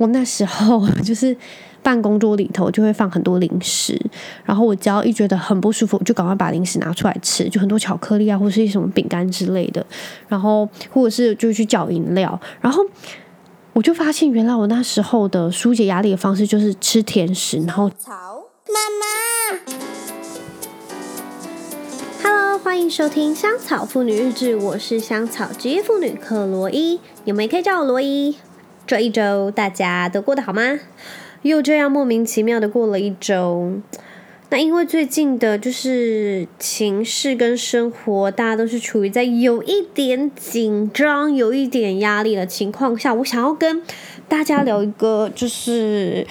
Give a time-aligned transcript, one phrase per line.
[0.00, 1.36] 我那时候 就是
[1.82, 4.00] 办公桌里头就会放很多零食，
[4.44, 9.84] 然后我只要一觉得很不舒服，就赶快把零食拿出来吃，就很多巧克力啊，或是一什么饼干之类的，
[10.26, 12.82] 然后或者是就去叫饮料，然后
[13.74, 18.10] 我就发现原来我那时候的纾解压力的方式就是吃甜食，然后草
[18.68, 19.04] 妈妈
[22.22, 28.36] ，Hello，欢迎收听香草妇女日志，我是香草职业妇女克罗伊，你们也可以叫我罗伊。
[28.90, 30.80] 这一周大家都过得好吗？
[31.42, 33.74] 又这样莫名其妙的过了一周。
[34.48, 43.14] 那因为最近的就是情势跟生活，大家都是处于在有一点紧张、有一点压力的情况下。
[43.14, 43.80] 我想要跟
[44.26, 46.26] 大家聊一个，就是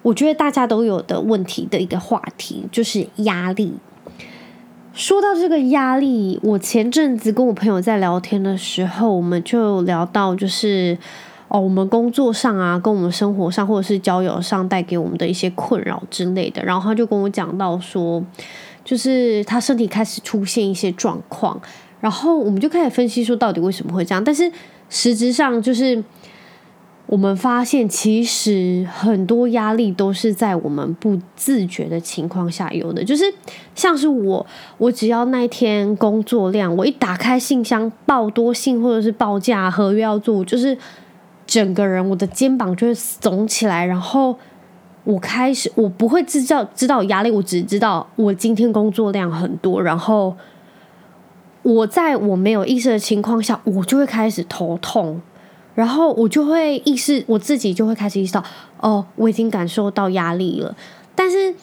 [0.00, 3.74] 我觉得大家都有的问题的一个话题，就是压力。
[4.94, 10.96] 说到这个压力，我前阵子跟我朋友在聊天的时候，我们就聊到就是。
[11.48, 18.22] 哦，我们工作上啊，跟我们生活上或者是交友上带给我们的一些困扰之类的，然后他就跟我讲到说，
[18.84, 21.58] 就是他身体开始出现一些状况，
[22.00, 24.52] 然后我们就开始分析说到底为什么会这样，但是
[24.90, 26.04] 实质上就是
[27.06, 33.24] 我们发现，其实很多压力都是在我们不自觉的情况下有的，就是
[33.74, 40.76] 像是我，我只要那一天工作量，我一打开信箱报多信或者是报价合约要做，就是。
[41.48, 44.38] 整个人，我的肩膀就会耸起来，然后
[45.04, 50.36] 我开始，我不会知道知道压力，我只知道我今天工作量很多，然后
[51.62, 55.22] 我在我没有意识的情况下，我就会开始头痛，
[55.74, 58.44] 然后我就会意识，我自己就会开始意识到，
[58.80, 60.76] 哦，我已经感受到压力了。
[61.14, 61.54] 但是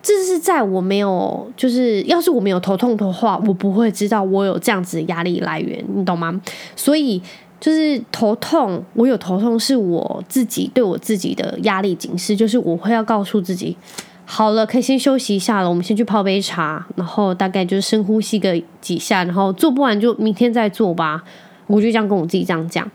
[0.00, 6.40] 这是在我没有，就是要是我没有头痛的话，我不会知道我有这样子的压力来源，你懂吗？
[6.74, 7.20] 所以。
[7.58, 12.36] 就是头痛，我有头痛，是我自己对我自己的压力警示。
[12.36, 13.76] 就是我会要告诉自己，
[14.24, 21.24] 好了，可以先休息一下了，我们先去泡杯茶，然后大概就是深呼吸个几下，然后做不完就明天再做吧。
[21.66, 22.88] 我就这样跟我自己这样讲。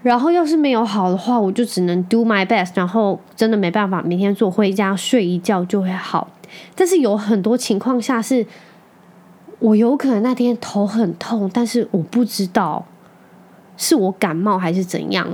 [0.00, 6.28] 然后要是没有好的话，我就只能 do my best，然后真的没办法，明天做，回家睡一觉就会好。
[6.76, 8.46] 但是有很多情况下是，
[9.58, 12.86] 我有可能那天头很痛，但是我不知道。
[13.78, 15.26] 是我感冒还是怎样？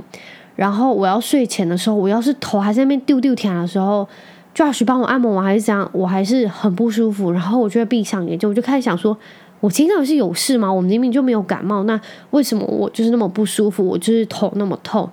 [0.55, 4.07] 然后我要睡前的时候，我要是头还在那边丢丢舔的时候
[4.55, 7.29] ，Josh 帮我按摩完还是怎样，我还是很不舒服。
[7.29, 9.17] 然后我就会闭上眼睛，我就开始想说，
[9.59, 10.71] 我今天到底是有事吗？
[10.71, 13.85] 我明明就没有感冒，那为什么我就是那么不舒服？
[13.85, 15.09] 我就是头那么痛。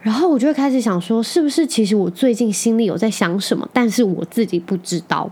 [0.00, 5.30] 然后我就会开始想说，是不是其实我最近心里有在想什么，但是我自己不知道。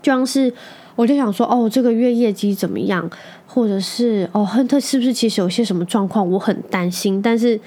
[0.00, 0.52] 就像是。
[0.96, 3.08] 我就想说，哦，这个月业绩怎么样？
[3.52, 6.30] 或者是，哦，亨特是不是其实有些什么状况？
[6.30, 7.60] 我很担心，但是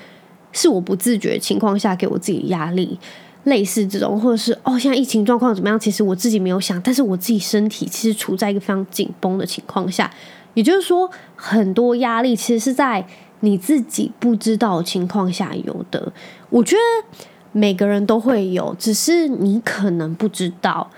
[0.54, 2.98] 是我不自觉情况下给我自己压力，
[3.44, 5.78] 类似这种，或者是，哦，现在疫情状况怎么样？
[5.78, 10.10] 其实我自己没有想，但是我自己身体其实处在一个非常紧绷的情况下，
[10.54, 13.06] 也就是说，很多压力其实是在
[13.42, 16.14] 你自己不知道的情况下有的。
[16.50, 17.18] 我觉得
[17.52, 20.90] 每个人都会有，只是你可能不知道，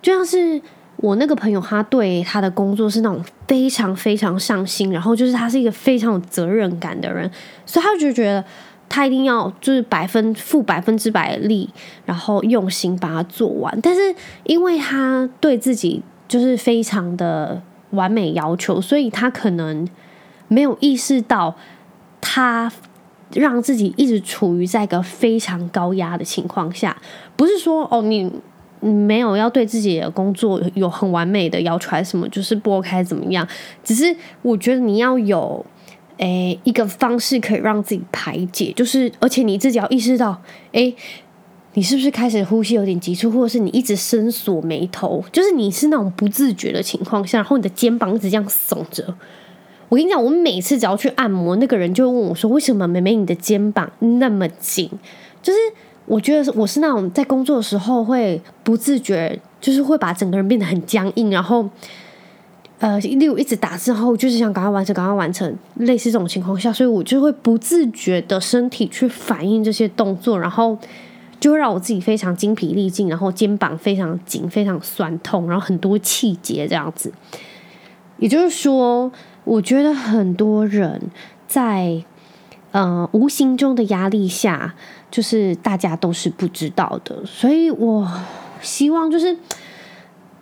[0.00, 0.62] 就像是。
[1.00, 7.30] 我那个朋友，他对他的工作是那种非常非常上心，然后就是他是一个非常有责任感的人，
[7.64, 8.44] 所以他就觉得
[8.88, 11.70] 他一定要就是百分负百分之百的力，
[12.04, 13.78] 然后用心把它做完。
[13.80, 19.86] 但是因为他对自己就是非常的完美要求，所以他可能
[20.48, 21.54] 没有意识到
[22.20, 22.72] 他
[23.34, 26.96] 让自己一直处于在一个非常高压的情况下，
[27.36, 28.32] 不是说哦你。
[28.80, 33.46] 没有要对自己的工作有很完美的要求，还是什么，就是拨开怎么样？
[33.82, 35.64] 只是我觉得你要有
[36.18, 40.40] 诶一个方式可以让自己排解，就是而且你自己要意识到，
[40.72, 40.94] 诶，
[41.74, 49.14] 你是不是开始呼吸有点急促，或者是你一直深锁眉头，就是你是那种不自觉的情况下，然后你的肩膀一直这样耸着。
[49.88, 54.90] 我跟你讲，我每次只要去按摩，那个人就问我说：“为什么妹妹你的肩膀那么紧？”
[55.42, 55.58] 就是。
[56.08, 61.68] 我觉得我是那种在工作的时候会不自觉，就是会把整个人变得很僵硬，然后
[62.78, 70.78] 呃，例如一直打字后，就是想赶快完成，赶快完成，类似这种情况下，所以我就会不自觉的身体去反应这些动作，然后
[71.38, 77.12] 就会让我自己非常精疲力尽，然后肩膀非常紧，非常酸痛，然后很多气结这样子。
[78.16, 79.12] 也就是说，
[79.44, 81.02] 我觉得很多人
[81.46, 82.02] 在
[82.72, 84.74] 呃无形中的压力下。
[85.10, 88.06] 就是大家都是不知道的，所以我
[88.60, 89.36] 希望就是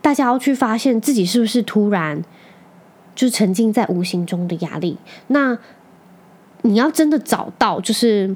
[0.00, 2.22] 大家要去发现自己是不是突然
[3.14, 4.96] 就沉浸在无形中的压力。
[5.28, 5.56] 那
[6.62, 8.34] 你要真的找到，就是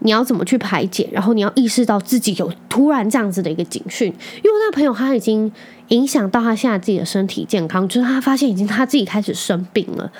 [0.00, 4.08] 你要怎么去排解，然后你要意识到自己有突然这样子的一个警讯。
[4.08, 5.50] 因为那朋友他已经
[5.88, 10.12] 影响到他现在自己的身体健康，就是他发现已经他自己开始生病了，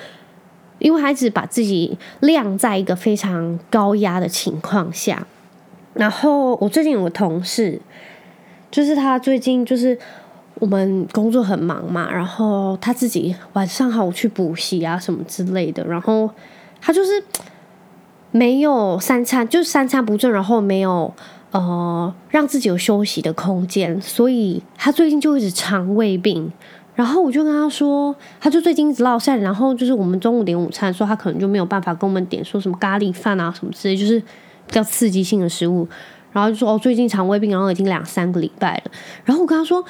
[0.79, 5.27] 因为孩子把自己晾在一个非常高压的情况下。
[5.93, 7.79] 然后我最近有个同事，
[8.71, 9.95] 就是他最近就是
[10.55, 16.27] 我们工作很忙嘛，然后他自己晚上还有去补习啊什么之类的，然后
[16.81, 17.23] 他就是
[18.31, 21.13] 没有三餐，就是三餐不正，然后没有
[21.51, 26.51] 呃让自己有休息的空间，所以他最近就一直肠胃病。
[26.95, 34.21] 然后我就跟他说，他就最近一直落赛，然后就是我们中午点午餐的时候，他可能就没有办法跟我们点说什么咖喱饭啊什么之类，就是。
[34.67, 35.87] 比较刺激性的食物，
[36.31, 38.91] 然后就说哦，最近肠胃病，然后已经两三个礼拜了。
[39.25, 39.83] 然后我跟他说，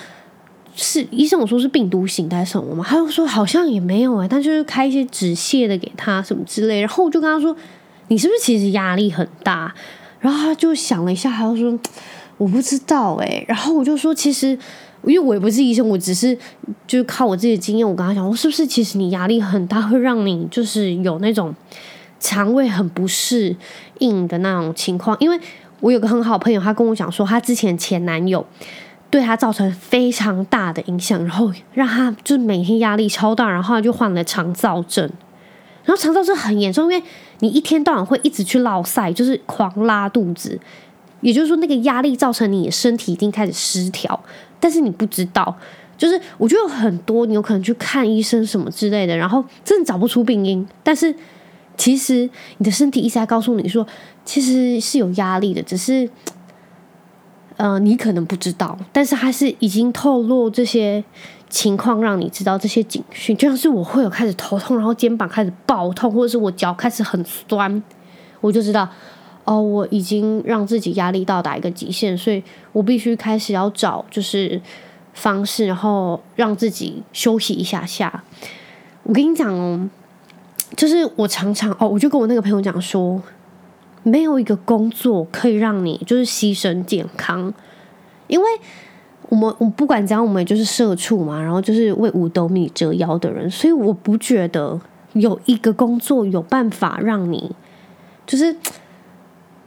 [0.76, 2.84] 是医生，我说是病毒型还是什么吗？
[2.88, 6.82] 他就说好像也没有哎，但就是开一些止泻的给他什么之类。
[6.82, 7.56] 然后我就跟他说，
[8.08, 9.74] 你是不是其实压力很大？
[10.20, 11.80] 然后他就想了一下，他就说
[12.38, 13.46] 我不知道哎。
[13.48, 14.48] 然后我就说，其实
[15.06, 16.36] 因为我也不是医生，我只是
[16.88, 21.54] 就是靠我自己的经验，我跟他讲，我是不是其实你压力很大，会让你就是有那种。
[22.24, 23.54] 肠胃很不适
[24.00, 25.38] 应的那种情况，因为
[25.82, 28.46] 我有个很好朋友，他跟我讲说，他之前前男友
[29.10, 35.12] 对他造成非常大的影响，然后让他就是每天压力超大，然后就患了肠燥症。
[35.84, 37.04] 然后肠燥症很严重，因为
[37.40, 40.58] 你一天到晚会一直去落赛，就是狂拉肚子，
[41.20, 44.18] 也就是说那个压力造成你的身体已经开始失调，
[44.62, 45.54] 但是你不知道。
[45.98, 51.14] 就是我觉得有很多你有可能去看医生什么之类的，然后真的找不出病因，但是。
[51.76, 52.30] 其实
[52.60, 53.86] 你的身体一直在告诉你说，
[54.24, 56.08] 其实是有压力的，只是，
[57.58, 61.04] 呃，你可能不知道，但是它是已经透露这些
[61.50, 63.36] 情况，让你知道这些警讯。
[63.36, 67.84] 就像是我会有开始头痛，然后肩膀开始爆痛，或者是我脚开始很酸，
[68.40, 68.88] 我就知道，
[69.44, 72.42] 哦，我已经让自己压力到达一个极限，所以
[72.72, 74.62] 我必须开始要找就是
[75.14, 78.24] 方式，然后让自己休息一下下。
[79.02, 79.90] 我跟你讲哦。
[80.76, 83.22] 就是我常常哦，我就跟我那个朋友讲说，
[84.02, 87.54] 没有一个工作可以让你就是牺牲健康，
[88.28, 88.46] 因为
[89.30, 94.80] 我们我不管怎样，我们也就是社畜嘛，然后就是为五斗米折腰的人，所以我不觉得
[95.14, 97.56] 有一个工作有办法让你
[98.26, 98.56] 就是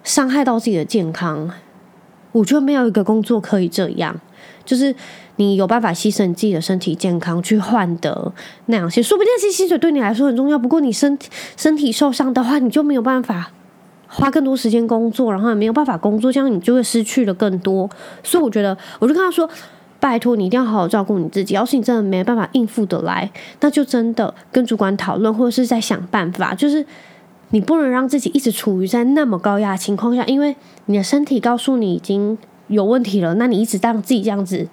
[0.04, 1.50] 伤害到自己的健康。
[2.38, 4.14] 我觉得没有一个工作可以这样，
[4.64, 4.94] 就是。
[5.38, 8.32] 你有办法牺牲你自己的身体健康去换得
[8.68, 10.58] 那样些，说不定这些薪水对你来说很重要。
[10.58, 11.18] 不过你身
[11.58, 13.52] 身体受伤的话，你就没有办法
[14.08, 17.90] 花更多时间工作，然后也没有办法工作，这样你就会失去了更多。
[18.24, 19.46] 所以我觉得，我就跟他说
[20.00, 21.52] ：“拜托你一定要好好照顾你自己。
[21.52, 23.30] 要是你真的没办法应付得来，
[23.60, 26.54] 那就真的跟主管讨论，或者是在想办法。
[26.54, 26.82] 就是
[27.50, 30.54] 你不能让自己一直处于在那么高压情况下，因为
[30.86, 32.36] 你的身体告诉你已经
[32.68, 34.66] 有问题了，那你一直让自己这样子。”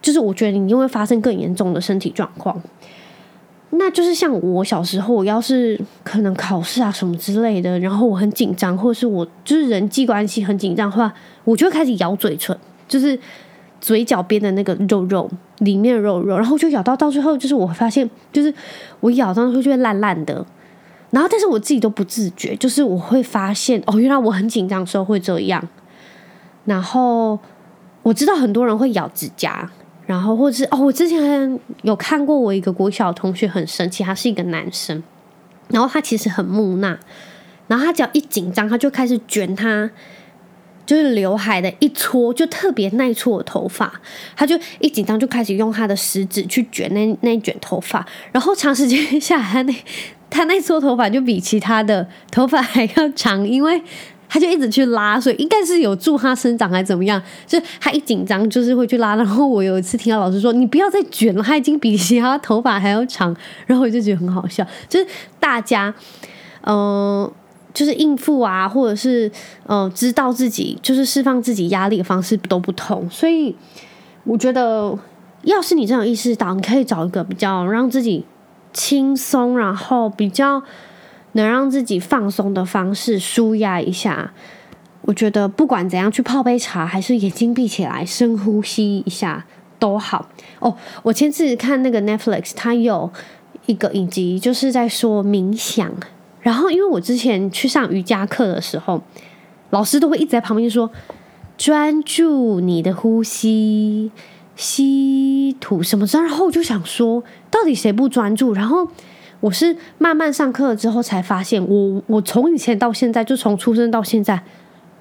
[0.00, 2.62] 就是我觉得你又会发生更严重的身体状况，
[3.70, 11.12] 那就是像我小时候，我要是可能考试啊什么之类的，然后我很紧张，或者是我就是人际关系很紧张的话，
[11.42, 12.56] 我就会开始咬嘴唇，
[12.86, 13.18] 就是
[13.80, 15.28] 嘴角边的那个肉肉
[15.58, 18.54] 里面的肉肉，然后就咬到到最后，就是我发现，就是
[19.00, 20.46] 我咬到之后就会烂烂的，
[21.10, 25.66] 然后但是我自己都不自觉，就是我会发现哦，原来我很紧张的时候会这样，
[26.64, 27.38] 然后
[28.02, 29.70] 我知道很多人会咬指甲。
[30.06, 35.02] 然后，或者是哦，我之前有看过我一个国小同学很神奇，他是一个男生，
[35.68, 36.98] 然后他其实很木讷，
[37.66, 39.90] 然后他只要一紧张，他就开始卷他
[40.86, 44.00] 就是刘海的一撮，就特别耐搓的头发，
[44.34, 49.74] 他就一紧张就开始用他的食指去卷那那一卷头发，然后长时间下来，他那
[50.30, 53.82] 他那撮头发就比其他的头发还要长，因为。
[54.30, 57.18] 他就一直去拉，所以应该是有助他生长还怎么样？
[57.46, 59.16] 就他一紧张就是会去拉。
[59.16, 64.62] 然后我有一次听到老师说：“你不要再卷了，他已经比其他头发还要长。”然后我就觉得很好笑。
[64.86, 65.06] 就是
[65.40, 65.94] 大家，
[66.66, 67.32] 嗯、
[67.72, 69.32] 就是应付啊，或者是
[69.64, 73.08] 呃，知道自己就是释放自己压力的方式都不同。
[73.08, 73.56] 所以
[74.24, 74.94] 我觉得，
[75.44, 78.26] 要是你真有意识到，你可以找一个比较让自己
[78.72, 80.62] 轻松，然后比较。
[81.32, 84.32] 能让自己放松的方式，舒压一下。
[85.02, 89.44] 我觉得不管怎样，去泡杯茶，还是眼睛闭起来，深呼吸一下
[89.78, 90.30] 都好。
[90.58, 93.12] 哦，我前次看那个 Netflix，它有
[93.66, 95.92] 一个影集，就是在说冥想。
[96.40, 99.02] 然后，因为我之前去上瑜伽课的时候，
[99.70, 100.90] 老师都会一直在旁边说
[101.58, 104.10] ：“专注你的呼吸，
[104.58, 108.52] 吸吐什么的。”然后我就想说，到底谁不专注？
[108.52, 108.90] 然后。
[109.40, 114.42] 我是慢慢上课了之后才发现我，我从以前到现在，就从出生到现在，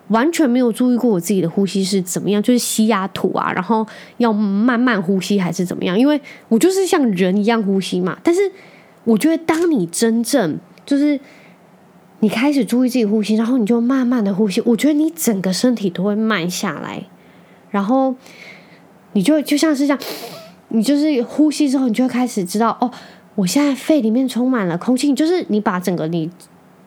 [0.10, 3.84] 完全没有注意过我自己的呼吸是怎么样，就是吸呀吐啊，然后
[4.18, 6.00] 要慢慢呼吸还是怎么样？
[6.00, 8.16] 因为我就是像人一样呼吸嘛。
[8.22, 8.40] 但是
[9.06, 11.20] 我觉得，当你真正就是
[12.20, 17.08] 你开始注意自己呼吸，然后你就慢慢的呼吸，我觉得你整个身体都会慢下来，
[17.72, 18.14] 然后
[19.18, 20.00] 你就就像是这样，
[20.68, 22.92] 你就是呼吸之后，你就会开始知道哦，
[23.34, 26.30] 我现在肺里面充满了空气，就是你把整个你。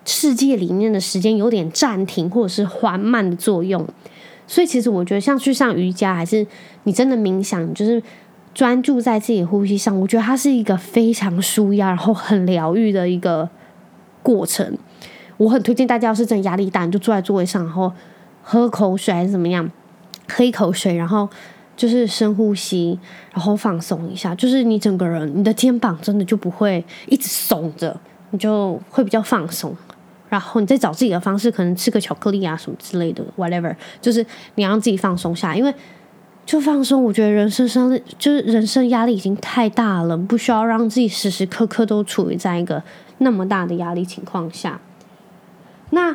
[0.06, 3.86] 世界里面的时间有点暂停或者是缓慢的作用，
[4.46, 6.44] 所以其实我觉得像去上瑜伽，还是
[6.84, 8.02] 你真的冥想，就是
[8.54, 13.48] 专注在自己呼吸上，我觉得它是一个非常舒压，然后很疗愈的一个
[14.22, 14.76] 过程。
[15.36, 17.92] 我很推荐大家，要是真的压力大，你就坐在座位上，然后
[18.42, 19.70] 喝口水还是怎么样，
[20.28, 21.28] 喝一口水，然后
[21.80, 22.98] 就是深呼吸，
[23.32, 27.98] 然后放松一下，就是你整个人，你的肩膀真的就不会一直耸着，
[28.32, 29.74] 你就会比较放松。
[30.28, 34.22] 然后你再找自己的方式，可能吃个巧克力啊什么之类的，whatever，就是
[34.56, 35.74] 你要让自己放松下，因为
[36.44, 37.02] 就放松。
[37.02, 42.82] 我觉得人生生就是人生压力已经太大了，不需要让自己时时刻刻都处于在一个
[43.16, 44.78] 那么大的压力情况下。
[45.88, 46.14] 那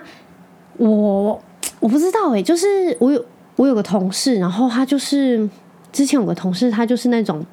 [0.77, 1.41] 我
[1.79, 5.49] 我不知道诶，就是我有我有个同事，然后他就是
[5.91, 7.45] 之前有个同事，他就是那种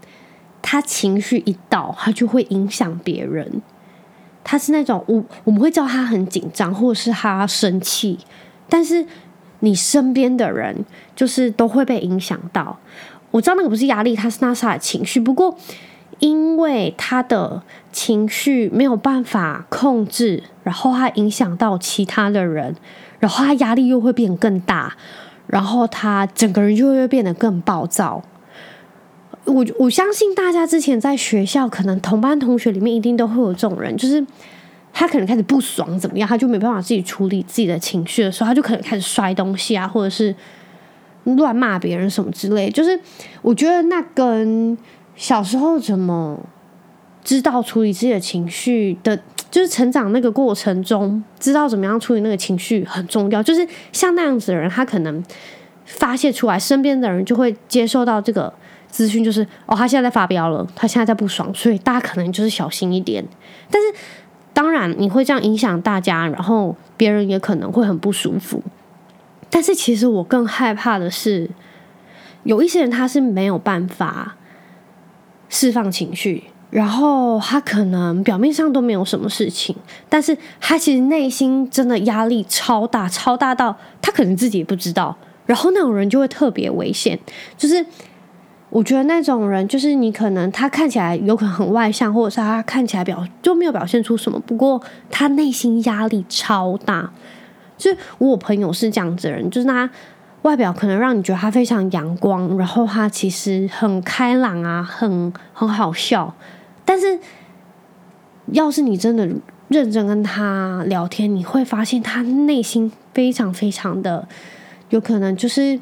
[0.60, 3.62] 他情绪一到，他就会影响别人。
[4.44, 8.18] 他是那种我我们会叫他很紧张，或者是他生气，
[8.68, 9.06] 但是
[9.60, 12.76] 你身边的人就是都会被影响到。
[13.30, 15.20] 我知道那个不是压力，他是那啥的情绪。
[15.20, 15.56] 不过
[16.18, 22.74] 因为他的情绪没有办法控制，然后他影响到其他的人，
[23.20, 24.96] 然后他压力又会变更大，
[25.52, 28.22] 然后他整个人就会变得更暴躁。
[29.44, 34.24] 我我相信大家之前在学校，可能同班同学里面一定都会有这种人，就是
[34.94, 40.34] 他可能开始不爽怎么样，他就没办法自己处理自己的情绪的时候，他就可能开始摔东西啊，或者是
[41.24, 42.70] 乱骂别人什么之类。
[42.70, 42.98] 就是
[43.42, 44.78] 我觉得那跟
[45.16, 46.40] 小时候怎么
[47.22, 49.20] 知道处理自己的情绪的，
[49.52, 53.40] 就是成长那个过程中，知道怎么样处理那个情绪很重要。
[53.40, 55.22] 就是像那样子的人，他可能
[55.84, 58.52] 发泄出来，身边的人就会接受到这个。
[58.88, 63.24] 资讯就是哦，他现在在发飙了，他现在在不爽，所以大家可能就是小心一点。
[63.70, 63.88] 但是
[64.52, 68.62] 当然你会这样影响大家，然后别人也可能会很不舒服。
[69.48, 71.48] 但是其实我更害怕的是，
[72.42, 74.36] 有一些人他是没有办法
[75.48, 79.76] 释放情绪，然后他可能表面上都没有什么事情，
[80.08, 85.16] 但是他其实内心真的压力超大，超大到他可能自己也不知道。
[85.46, 87.16] 然后那种人就会特别危险，
[87.56, 87.86] 就是。
[88.74, 97.12] 我觉得那种人，就是你可能他看起来有可能很外向，或者是他看起来表就没有表现出什么，不过他内心压力超大。
[97.76, 99.90] 就是我朋友是这样子的人，就是他
[100.40, 106.34] 外表可能让你觉得他非常阳光，然后他其实很开朗啊，很很好笑。
[106.84, 107.18] 但是
[108.52, 109.28] 要是你真的
[109.68, 114.28] 认真跟他聊天，你会发现他内心非常非常的
[114.90, 115.80] 有可能就是。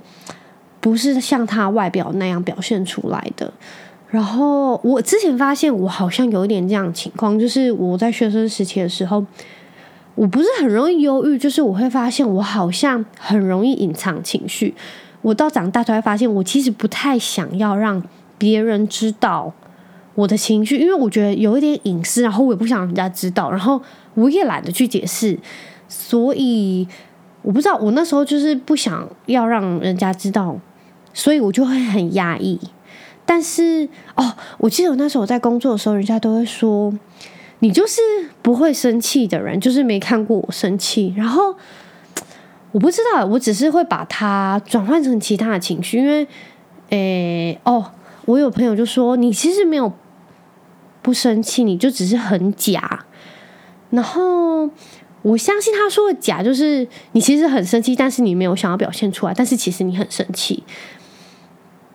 [0.83, 3.52] 不是像他外表那样表现出来的。
[4.09, 9.23] 然后我之前发现，我好像有一点这样的情况，就是我在学生时期的时候，
[10.14, 14.75] 我不是很容易忧郁，就是我会发现我好像很容易隐藏情绪。
[15.21, 18.02] 我到长大才发现，我其实不太想要让
[18.38, 19.52] 别人知道
[20.20, 23.80] 我的情绪，因为我觉得有一点隐私，然后我也不想人家知道，然后
[24.14, 25.38] 我也懒得去解释，
[25.88, 26.86] 所以
[27.42, 30.58] 我不知道，我那时候就是不想要让人家知道。
[31.12, 32.56] 所以我就会很压抑，
[33.26, 36.94] 但是哦，我记得我那时候在工作的时候，人家都会说
[37.58, 38.00] 你就是
[38.42, 41.12] 不会生气的人，就是没看过我生气。
[41.16, 41.56] 然后
[42.70, 46.24] 我不知道，我只是会把它转换成其他的情绪，因为
[46.90, 47.90] 诶哦，
[48.26, 49.92] 我有朋友就说你其实没有
[51.02, 53.04] 不生气，你就只是很假。
[53.90, 54.69] 然后
[55.23, 60.62] 我相信他说的假，就是你其实很生气，但是你没有想要表现出来，但是其实你很生气。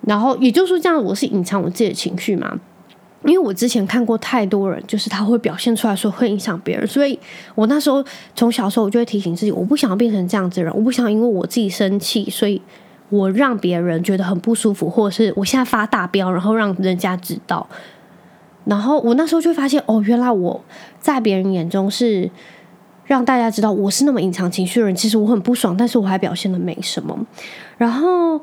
[0.01, 2.59] 然后也就是说，这样我是隐藏我自己的情绪嘛？
[3.23, 7.17] 因为我之前看过太多人，就是他会表现出来说会影响别人，所以
[7.55, 12.61] 我那时候从小时候我就会提醒自己，我不想要变成这样子的人，我不想因为我自己生气，所以
[13.09, 17.67] 我让别人觉得很不舒服，或者是我现在发大飙，然后让人家知道。
[18.65, 20.61] 然后我那时候就发现，哦，原来我
[20.99, 22.29] 在别人眼中是
[23.05, 27.17] 让大家知道我是那么隐藏情绪的人，其实我很不爽，但是我还表现得没什么，
[27.77, 28.41] 然后。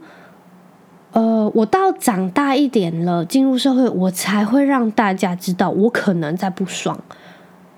[1.15, 6.99] 呃，我到长大一点了，进入社会，我才会让大家知道我可能在不爽。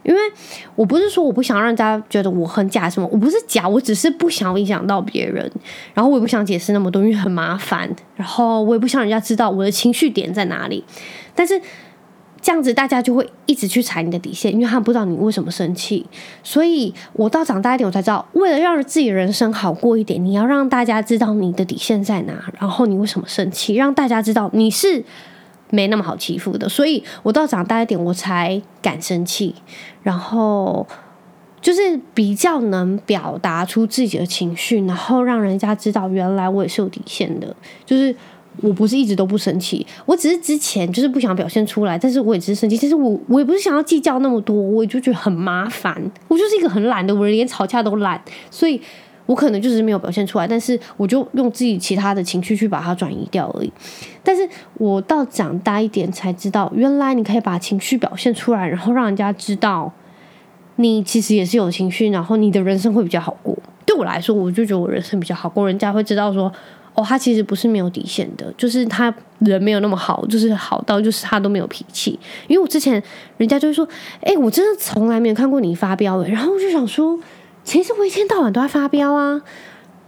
[0.04, 0.20] 因为
[0.76, 5.50] 我不是说我不想让人家觉得我很假什么，我不是假，我只是不想影响到别人，
[5.94, 10.84] 然后我也不想解释那么多，因为很麻烦，然后我也不想人家知道我的情绪点在哪里。
[11.34, 11.60] 但是
[12.44, 16.04] 这样子大家就会一直去踩你的底线，因为他们不知道你为什么生气。
[16.42, 25.02] 所以我到长大一点，我才知道，为了让自己人生好过一点，你要让大家知道你的底线在哪，然后你为什么生气，让大家知道你是。
[25.70, 29.52] 没那么好欺负的，所以我到长大一点，我才敢生气，
[30.04, 30.86] 然后
[31.60, 37.56] 就是比较能表达出自己的情绪，然后让人家知道原来我也是有底线的。
[37.84, 38.14] 就是
[38.60, 42.76] 我不是一直都不生气，我只是之前就是不想表现出来，但是我也只是生气。
[42.76, 45.94] 其实我我也不是想要计较那么多，我也就觉得很麻烦。
[46.28, 48.20] 我就是一个很懒的，我连吵架都懒，
[48.50, 48.80] 所以。
[49.26, 53.72] 我可能就是没有表现出来，但是我就用自己其他的情绪去把它转移掉而已。
[54.22, 59.90] 但是我到长大一点才知道，原来你可以把情绪表现出来，然后让人家知道
[60.76, 63.56] 你其实也是有情绪，然后你的人生会比较好过。
[63.86, 66.52] 对我来说，我就觉得我人生比较好过，人家会知道说，
[66.94, 72.18] 哦，他其实不是没有底线的，就是他人没有那么好，就是好到就是他都没有脾气。
[72.46, 73.02] 因为我之前
[73.36, 73.86] 人家就会说，
[74.20, 77.18] 哎，我真的从来没有看过你发飙，然后我就想说。
[77.66, 79.40] 其实我一天到晚都在发飙啊，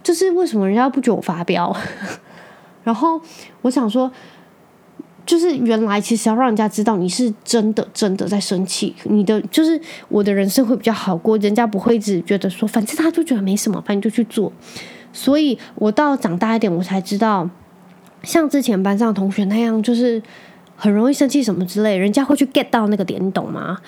[0.02, 1.74] 就是为什么人家不觉得我发飙？
[2.84, 3.18] 然后
[3.62, 4.12] 我想说，
[5.24, 14.52] 就是原来其实要让人家知道你是真的真的在生气，你的就是我的人生会比较好过，人家不会一直觉得说，反正他就觉得没什么，反正就去做。
[15.16, 17.48] 所以我到长大一点，我才知道，
[18.22, 20.22] 像之前班上同学那样，就是
[20.76, 23.78] 很容易生气什么之类，人家 会去 get 到那个点，你懂吗？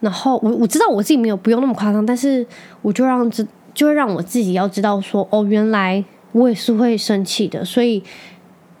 [0.00, 2.46] 然后我我知道我自己没有不用那么夸张，但是
[2.82, 7.64] 我就让这就让我自己要知道说哦，原来我也是会生气的。
[7.64, 8.04] 所以，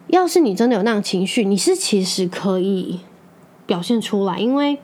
[0.08, 3.00] 要是你真的有那种情绪，你是其实可以
[3.64, 4.78] 表现出来，因为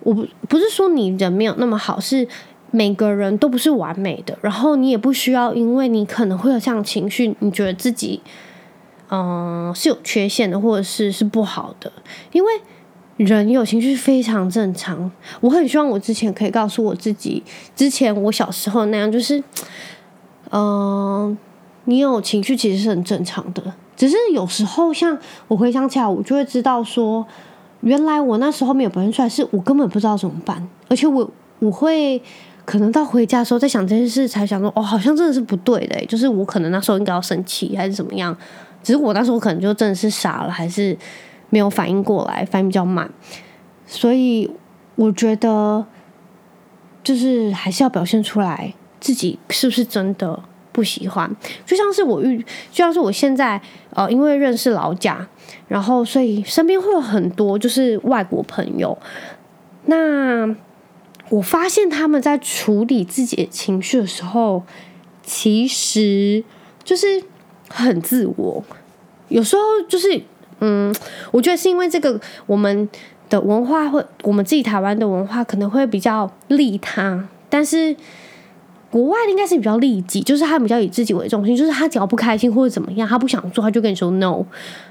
[0.00, 2.26] 我不不是说你人没有那么好，是
[2.70, 4.38] 每个人都不是完美的。
[4.40, 8.20] 然后你也不需要，因为你可能会有这样情绪，你觉得自己
[9.08, 11.92] 嗯是有缺陷的，或者是是不好的，
[12.32, 12.50] 因为。
[13.16, 17.42] 人有情绪非常正常，我很希望我之前可以告诉我自己，
[17.76, 19.44] 之前我小时候那样，就是，
[20.52, 21.36] 嗯、
[21.84, 23.62] 你有情绪其实是很正常的，
[23.94, 27.26] 只是有时候像我回想起来，我就会知道说，
[27.82, 32.22] 原来我那时候没有表现出来，是我根本不知道怎么办，而且我我会
[32.70, 38.36] 可能到回家的时候在想这件事，才想说，哦，好像真的是不对的，就是我可能那时候应该要生气还是怎么样，
[38.82, 40.96] 只是我那时候可能就真的是傻了，还是。
[41.52, 43.10] 没有反应过来，反应比较慢，
[43.84, 44.48] 所以
[44.94, 45.84] 我觉得
[47.02, 51.28] 就是还是要表现出来自己是不是真的不喜欢。
[51.66, 52.38] 就像是我遇，
[52.70, 53.60] 就像是我现在
[53.94, 55.26] 呃，因为认识老贾，
[55.66, 58.96] 然后所以身边会有很多就是外国朋友。
[59.86, 60.46] 那
[61.30, 64.62] 我发现他们在处理自己的情绪的时候，
[65.24, 66.44] 其实
[66.84, 67.24] 就是
[67.68, 68.62] 很自我，
[69.28, 70.22] 有时候就是。
[70.62, 70.94] 嗯，
[71.30, 72.86] 我觉得是因为这个，我们
[73.30, 77.96] 的文化会，我们自己台湾的文化可能会比较利他，但是
[78.90, 84.44] 国外的应该是比较利己，就是他比较以自己为中心，就是他只要不开心或者怎么样，他不想做，他就跟你说 no，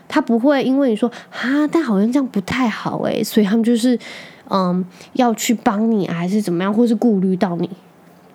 [0.07, 3.95] 他不会因为你说啊，但好像这样不太好诶，所以他们就是
[4.49, 7.69] 嗯要去帮你还是怎么样，或是顾虑到你，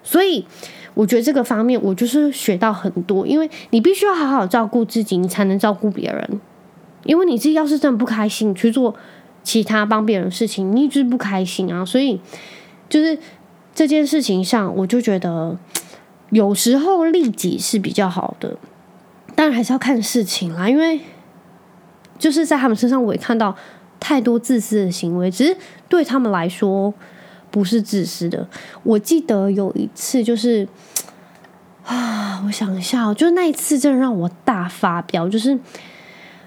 [0.03, 0.47] 所以
[0.95, 6.41] 我觉得这个方面我就是学到很多，因为你必须要好好照顾自己，你才能照顾别人。
[7.05, 8.95] 因为你自己要是真的不开心，去做
[9.43, 11.85] 其他帮别人的事情，你就是不开心啊。
[11.85, 12.19] 所以
[12.89, 13.19] 就是
[13.75, 15.59] 这件事情上，我就觉得
[16.31, 18.57] 有时候利己是比较好的，
[19.35, 20.67] 当然还是要看事情啦。
[20.67, 21.01] 因为
[22.19, 23.55] 就是在他们身上，我也看到
[24.05, 25.57] 太多自私的行为，只是
[25.89, 26.93] 对他们来说
[27.51, 28.47] 不是自私的。
[28.83, 30.69] 我记得有一次，就是
[31.87, 35.59] 啊，我想一下，就是那一次真的让我大发飙，就是。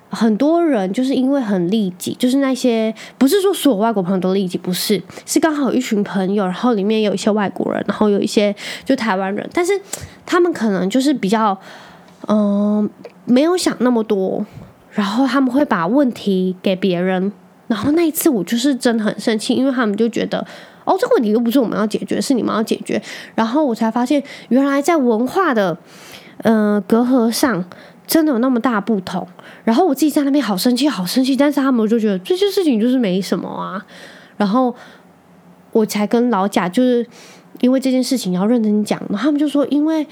[0.09, 9.73] 很多人就是因为很利己，就是那些不是说所有外国朋友都利己，不是，是刚好有一群朋友，然后里面有一些外国人，然后有一些就台湾人，但是
[10.25, 11.59] 他们可能就是比较
[12.29, 12.89] 嗯、
[13.25, 14.45] 没有想那么多，
[14.91, 17.33] 然后他们会把问题给别人，
[17.67, 20.45] 然后那一次我就是真的很生气，因为他们就觉得
[20.85, 23.01] 哦，这个问题又不是我们要解决，是你们要解决，
[23.35, 25.77] 然后我才发现原来在文化的
[26.43, 27.65] 嗯、呃、隔阂上。
[28.07, 29.27] 真的有那么大不同，
[29.65, 33.85] 然后我自己在那边好生气，好生气，但是他们就觉得这些事情就是没什么啊，
[34.37, 34.73] 然后
[35.73, 37.05] 我才跟老贾就是
[37.59, 40.07] 因为这件事情要认真讲，然后他们就说，因为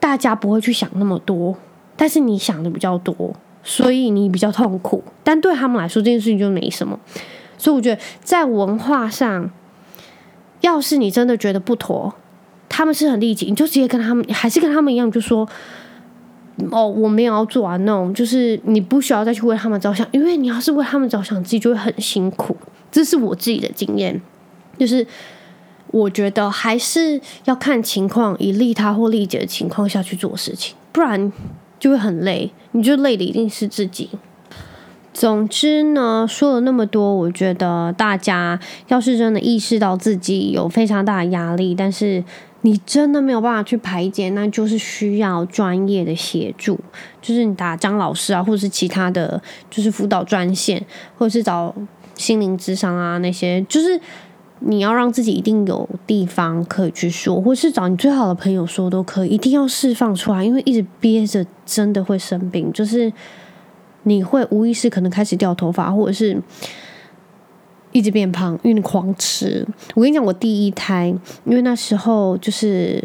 [0.00, 1.54] 大家不会去想那么多，
[1.96, 6.98] 但是你想的比较多，所以你比较痛苦，但对他们来说这件事情就没什么，
[7.58, 9.50] 所以我觉得在文化上，
[10.60, 12.14] 要是你真的觉得不妥，
[12.68, 15.48] 他们是很利己，你就直接跟他们，还是跟他们一样，就说。
[16.70, 22.54] 哦，我没有要做啊，那种就是你不需要再去为他们着想，因为你要是为他们着想，自己就会很辛苦。
[22.92, 24.20] 这是我自己的经验，
[24.76, 25.06] 就是
[25.86, 31.32] 我觉得还是要看情况，以利他或利己的情况下去做事情，不然
[31.80, 32.52] 就会很累。
[32.70, 34.10] 你就累的一定是自己。
[35.12, 42.22] 总之呢，说了那么多，我觉得大家要是真的意识到自己有非常大的压力，但是。
[42.62, 46.78] 你真的没有办法去排解，那就是需要专业的协助，
[47.22, 50.84] 就是你打张老师啊，或者是其他的就是辅导专线，
[51.16, 51.74] 或者是找
[52.16, 53.98] 心灵智商啊那些，就是
[54.60, 63.12] 你要让自己一定有地方可以去说，或是找你最好的朋友说都可以，一定要释放出来，因为一直憋着真的会生病，就是
[64.04, 66.40] 你会无意识可能开始掉头发，或者是。
[67.92, 69.66] 一直变胖，因为狂吃。
[69.94, 73.02] 我跟你讲，我第一胎，因为那时候就是，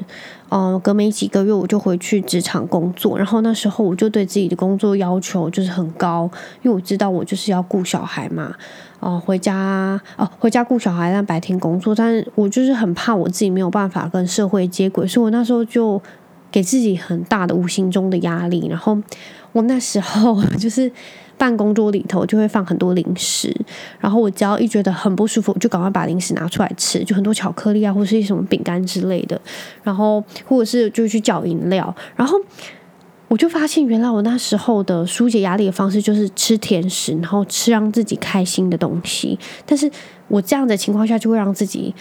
[0.50, 6.30] 呃，隔没几个月我就回去职场工作，然后那时候我就对自己的工作要求就是很高，
[6.62, 8.54] 因为我知道我就是要顾小孩嘛，
[9.00, 16.02] 哦、回家哦、回家顾小孩，但白天工作，但是我就是很怕我自己没有办法跟社会接轨，所以我那时候就
[16.56, 18.98] 给自己很大的无形中的压力，然后
[19.52, 20.90] 我那时候 就是。
[21.38, 23.54] 办公桌里头就会放很多零食，
[24.00, 29.38] 然后我只要一觉得很不舒服，就赶快把零食拿出来吃，就很多巧克力啊，或是一什么饼干之类的，
[29.84, 32.40] 然后或者是就去叫饮料，然后
[33.28, 39.92] 我就发现原来我那时候的疏解压力的方式就是吃甜食，然后吃让自己开心的东西，但是
[40.30, 41.94] 我这样的情况下就会让自己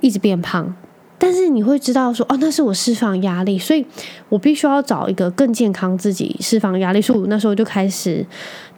[0.00, 0.72] 一直变胖。
[1.18, 3.84] 但是你会知道说，哦，那是我释放压力，所以
[4.28, 7.00] 我必须要找一个更健康自己释放压力。
[7.00, 8.24] 所以我那时候就开始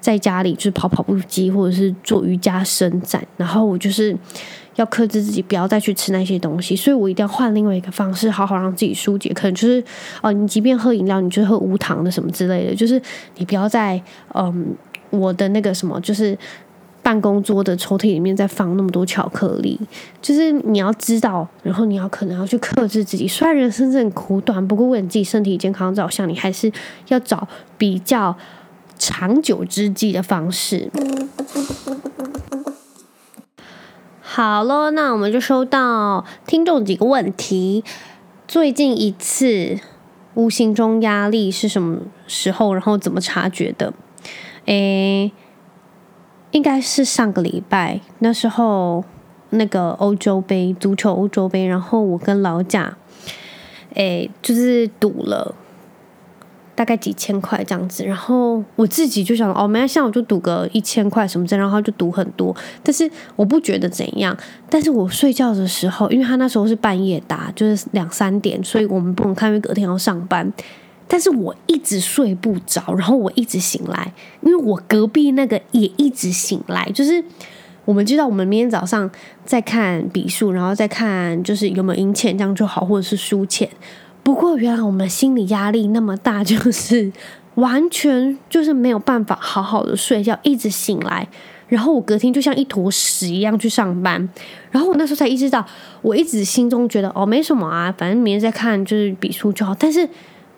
[0.01, 4.17] 在家里就是跑跑步机，或者是做瑜伽伸展，然后我就是
[4.77, 6.77] 要克制自己不要再去吃那些东西。
[6.77, 9.33] 所以我一定要换另外一个方式，好好让自己疏解。
[9.35, 9.83] 可能就是
[10.23, 13.03] 哦，你即便喝饮料，你就喝无糖的什么之类的，就是
[13.39, 14.01] 你不要再
[14.35, 14.77] 嗯，
[15.11, 16.39] 我的那个什么就是。
[17.09, 19.81] 办公桌的抽屉里面再放那么多巧克力，
[20.21, 23.27] 就是你要知道，然后你要可能要去克制自己。
[23.27, 26.71] 虽然人生是很苦短，不过为你自己身体健康着想，你还是
[27.07, 28.37] 要找比较
[28.99, 30.91] 长久之计的方式。
[34.21, 37.83] 好了，那我们就收到听众几个问题。
[38.47, 39.79] 最近一次
[40.35, 42.75] 无形中压力是什么时候？
[42.75, 43.95] 然后怎么察觉的？
[44.67, 45.33] 诶。
[46.51, 49.05] 应该是上个礼拜，那时候
[49.51, 52.97] 那个欧洲杯足球欧洲杯，然后我跟老贾，
[53.95, 55.55] 诶，就是赌了
[56.75, 64.37] 大概几千块这样子，然后我自己就想，哦，没关系，我就赌个一千块什么的，然后就赌很多，但是我不觉得怎样，
[64.71, 70.53] 但是我睡觉的时候，因为他那时候是半夜打，就是两三点，所以我们不能看，因为隔天要上班。
[71.11, 76.85] 但是我一直睡不着，然后我一直醒来，因为我隔壁那个也一直醒来。
[76.95, 77.25] 就是
[77.87, 79.11] 我们知道，我们明天早上
[79.43, 83.67] 再看笔数，然后再看就是有没有赢钱，这样就好，或者是输钱。
[84.23, 87.11] 不过原来我们心理压力那么大，就是
[87.55, 91.27] 完全就是没有办法好好的睡觉，一直醒来。
[91.69, 94.29] 然后我隔天就像一坨屎一样去上班。
[94.71, 95.65] 然后我那时候才意识到，
[96.03, 99.75] 我一直心中觉得哦没什么啊，反正明天再看就是笔数就好。
[99.75, 100.07] 但是。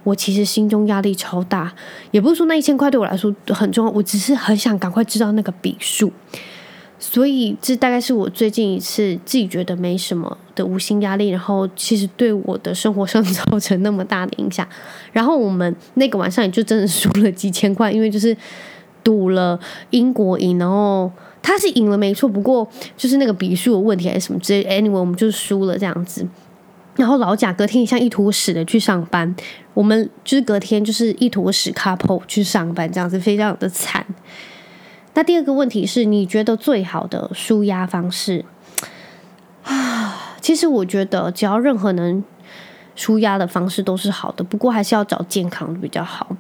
[0.03, 1.73] 我其实心中压力超大，
[2.11, 6.11] 也不是说那一千块对我来说很重要，我只是很想赶快知道那个笔数，
[6.99, 14.67] 所以这大概是我最近一次自己觉得没什么的无心压力，然后其实对我的生活上造成那么大的影响。
[15.13, 18.37] 然后我们那个晚上也就真的输了几千块，因为就是
[19.05, 19.59] 赌了
[19.91, 21.11] 英国赢，然后
[21.43, 26.27] 他是赢了没错，不过就是那个笔数的问题还是什么之类，anyway 我们就输了这样子。
[26.97, 29.35] 然后老贾隔天像一坨屎的去上班，
[29.75, 34.05] 我们就是隔天就是一坨屎 couple 去上班，这样子非常的惨。
[35.15, 38.45] 那第二个问题是你觉得最好的舒压方式
[39.65, 40.37] 啊？
[40.41, 42.23] 其实我觉得只要任何能
[42.95, 46.37] 舒压的方式都是好的，不过还是要找健康的比较好。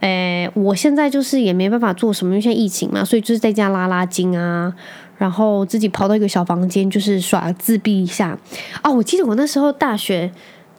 [0.00, 4.74] 诶，我现在就是也没办法做什么，因为现在疫情嘛，所以就是在家拉拉筋啊。
[5.16, 8.38] 然后自己跑到一个小房间，就是耍自闭一下。
[8.84, 10.30] 哦，我记得我那时候大学，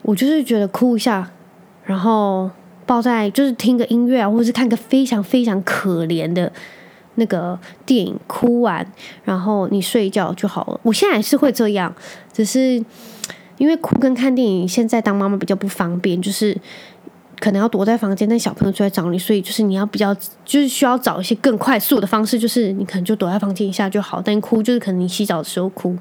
[0.02, 1.30] 我就是觉得哭一下，
[1.84, 2.50] 然后
[2.86, 6.50] 抱在就是听个音乐啊，或者是看个非常非常可怜的
[7.16, 8.90] 那个电影，哭完
[9.26, 10.80] 然后你睡觉就好了。
[10.84, 11.94] 我现在还是会这样，
[12.32, 12.82] 只是
[13.58, 16.58] 因为哭跟看电影，现在当妈妈比较不方便，就是
[17.40, 25.98] 可能要躲在房间，但小朋友就在找你，所以就是你要比较，就是需要找一些更快速的方式，就是你可能就躲在房间一下就好，但哭就是可能你洗澡的时候哭。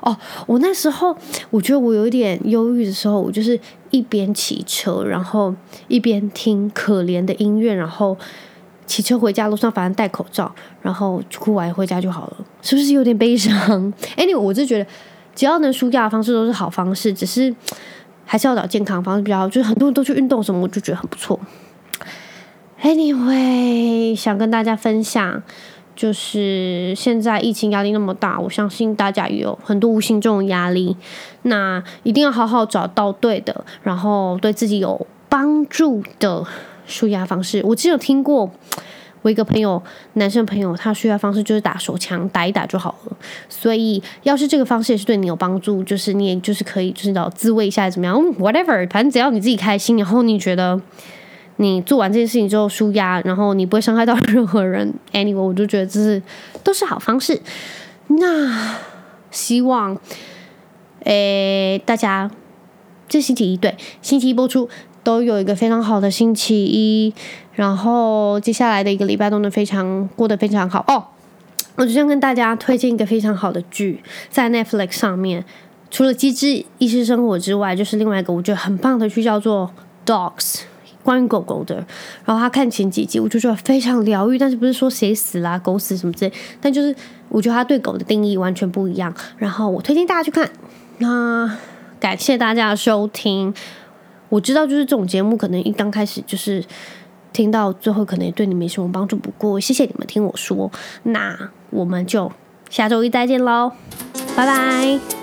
[0.00, 1.16] 哦，我那时候
[1.50, 3.58] 我觉得我有一点忧郁的时候，我就是
[3.90, 5.54] 一边骑车，然后
[5.86, 8.16] 一边听可怜的音乐，然后
[8.86, 13.92] 骑车回家路上反正戴口罩，然后哭完回家就好了，是不是有点悲伤？
[14.16, 14.90] Anyway，我就觉得
[15.36, 17.54] 只要能舒压的方式都是好方式，只是。
[18.30, 21.40] 还是要找健康方式比较好，就是很多人都去运动什么，我就觉得很不错。
[22.80, 25.42] Anyway，想跟大家分享，
[25.96, 30.96] 就是现在疫情压力那么大，我相信大家也有很多无形中的压力，
[31.42, 36.46] 那一定要好好找到对的，然后对自己有帮助的
[36.86, 37.60] 舒压方式。
[37.64, 38.48] 我只有听过。
[39.22, 39.82] 我一个朋友，
[40.14, 43.16] 男生朋友，他需要方式就是打手枪，打一打就好了。
[43.48, 50.80] 所以，要是这个方式也是对你有帮助，就是你也就是可以，就是找自慰一下怎么样？Whatever，反正只要你自己开心，然后你觉得
[51.56, 56.22] 你做完这件事情之后舒压，然后你不会伤害到任何人，Anyway，我就觉得这是
[56.64, 57.40] 都是好方式。
[58.06, 58.76] 那
[59.30, 59.98] 希望，
[61.04, 62.30] 诶，大家
[63.08, 64.68] 这星期一对星期一播出。
[65.02, 67.14] 都有一个非常好的星期一，
[67.54, 71.04] 然后接下来的一个礼拜都能非常过得非常好哦。
[71.76, 75.44] 我就想跟大家推荐一个非常好的剧，在 Netflix 上面，
[75.90, 79.70] 除了《机智医师生活》之外，就是另外一个我觉得很棒的剧，叫做
[80.10, 80.36] 《Dogs》，
[81.02, 81.76] 关于狗狗的。
[82.26, 86.94] 然后他看前几集，我就觉得非常疗愈，但是不是说谁死啦、狗死什么之类，但就是
[87.30, 89.14] 我觉得他对狗的定义完全不一样。
[89.38, 90.50] 然后我推荐大家去看。
[90.98, 91.56] 那
[91.98, 93.54] 感谢大家的收听。
[94.30, 96.64] 我知道，就是这种节目，可能一刚开始就是
[97.32, 99.16] 听到最后，可能也对你没什么帮助。
[99.16, 100.70] 不过，谢谢你们听我说，
[101.02, 102.32] 那我们就
[102.70, 103.72] 下周一再见喽，
[104.34, 105.19] 拜拜。